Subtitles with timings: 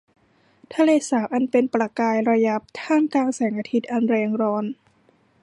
[0.73, 4.65] ทะเลสาบเป็นประกายระยับท่ามกลางแสงอาทิตย์อันแรงร้อน